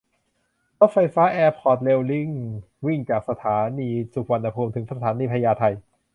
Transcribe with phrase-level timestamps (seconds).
[0.79, 2.43] รถไฟฟ้าแอร์พอร์ตเรลลิงก์
[2.85, 5.63] วิ่งจากสถานีสุวรรณภูมิถึงสถานีพญาไท